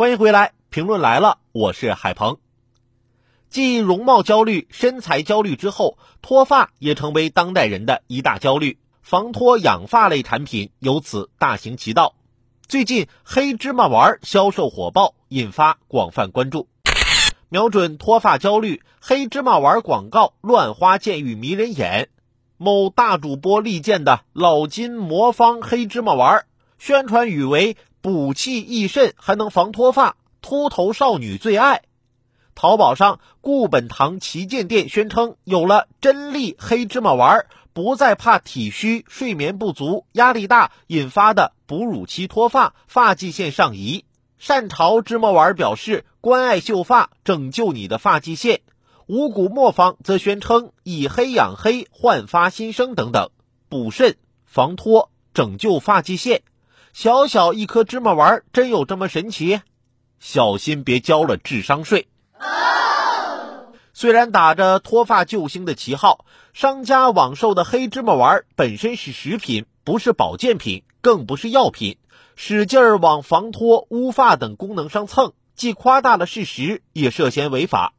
[0.00, 2.38] 欢迎回来，评论来了，我是海鹏。
[3.50, 12.14] 继容貌焦虑、身材焦虑之后，脱发也成为当代人的一大焦虑，防脱养发类产品由此大行其道。
[12.66, 16.66] 最近黑芝麻丸销售火爆，引发广泛关注。
[17.50, 22.08] 瞄准脱发焦虑，黑芝麻丸广告乱花渐欲迷人眼。
[22.56, 26.46] 某大主播力荐的老金魔方黑芝麻丸，
[26.78, 27.76] 宣传语为。
[28.02, 31.82] 补气益肾，还能防脱发，秃头少女最爱。
[32.54, 44.04] 淘宝上固本堂旗舰店宣称，有了真力黑芝麻丸，不再怕体虚、睡眠不足、压力大引发的哺乳期脱发、发际线上移。
[44.38, 48.62] 善潮芝麻丸表示，关爱秀发，拯救你的发际线。
[49.06, 53.30] 五谷磨坊则宣称，以黑养黑，焕发新生等等，
[53.68, 56.42] 补肾、防脱、拯救发际线。
[56.92, 59.60] 小小一颗芝麻丸，真有这么神奇？
[60.18, 62.08] 小心别交了智商税。
[63.92, 71.96] 虽然打着脱发救星的旗号，商家网售的黑芝麻丸本身是食品，不是保健品，更不是药品，
[72.34, 77.92] 使劲儿往防脱、乌发等功能上蹭，既夸大了事实，也涉嫌违法。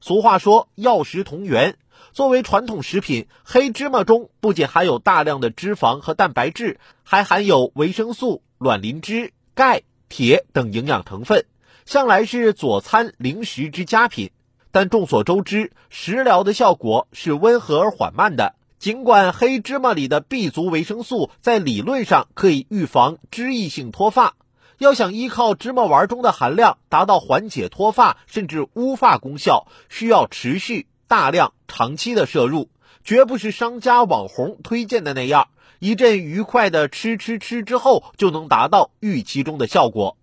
[0.00, 1.76] 俗话说“药食同源”，
[2.12, 11.44] 作为传统食品，黑芝麻中不仅含有大量的脂肪和蛋白质，还含有维生素、卵磷脂、钙、铁等营养成分，
[11.84, 14.30] 向来是佐餐零食之佳品。
[14.70, 18.54] 但众所周知，食疗的效果是温和而缓慢的。
[18.78, 24.34] 尽管黑芝麻里的 B 族维生素在理论上可以预防脂溢性脱发，
[24.76, 32.68] 要想依靠芝麻丸中的含量达到缓解脱发甚至乌发功效，需要持续、大量、长期的摄入，
[33.04, 40.16] 绝不是商家网红推荐的那样，一阵愉快的吃吃吃之后就能达到预期中的效果。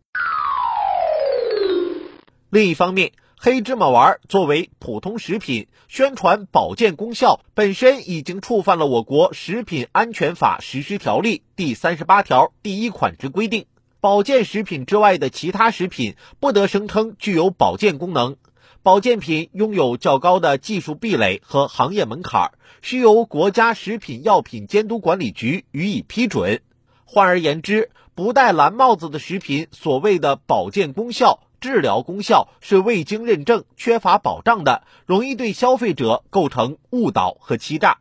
[2.49, 13.65] 另一方面，黑芝麻丸作为普通食品，宣传保健功效本身已经触犯了我国食品安全法实施条例第三十八条第一款之规定：
[14.01, 18.35] 保健食品之外的其他食品不得声称具有保健功能。
[18.81, 22.51] 保健品拥有较高的技术壁垒和行业门槛，
[22.81, 26.61] 需由国家食品药品监督管理局予以批准。
[27.05, 31.39] 换而言之，不戴蓝帽子的食品，所谓的保健功效。
[31.61, 37.99] 治疗功效是未经认证、缺乏保障的，容易对消费者构成误导和欺诈。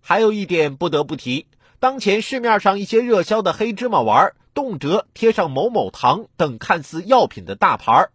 [0.00, 1.46] 还有一点不得不提，
[1.78, 8.10] 当前市面上一些热销的黑芝麻丸，动辄贴上某某糖等看似药品的大牌儿，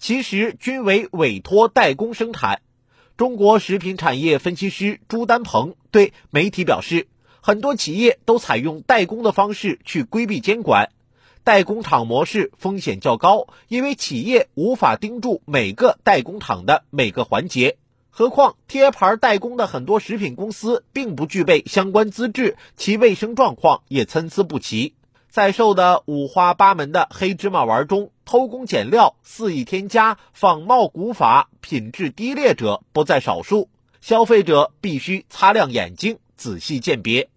[0.00, 2.62] 其实均为委托代工生产。
[3.18, 7.06] 中国食品产业分析师朱丹鹏对媒体表示，
[7.42, 10.88] 很多企业都采用代工的方式去规避监管。
[11.44, 17.76] 代工厂模式风险较高，因为企业无法盯住每个代工厂的每个环节。
[18.08, 24.94] 何况贴牌代工的很多食品公司并不具备相关资质，其卫生状况也参差不齐。
[25.28, 33.68] 在售的五花八门的黑芝麻丸中，偷工减料、肆意添加、仿冒古法、品质低劣者不在少数。
[34.00, 37.28] 消费者必须擦亮眼睛，仔细鉴别。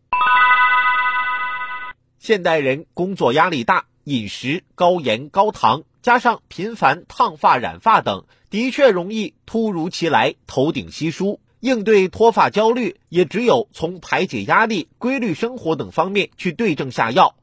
[2.19, 3.85] 现代人工作压力大。
[4.03, 11.39] 饮食高盐高糖，加上频繁烫发染发等，的确容易突如其来头顶稀疏。
[11.59, 17.33] 应对脱发焦虑，也只有从排解压力、规律生活等方面去对症下药。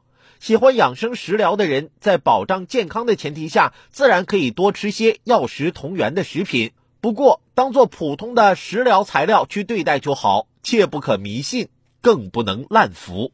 [0.40, 6.72] 喜欢养生食疗的人，在保障健康的前提下，自然可以多吃些药食同源的食品。
[7.02, 11.68] 不过，当做普通的食疗材料去对待就好，切不可迷信，
[12.00, 13.32] 更不能滥服。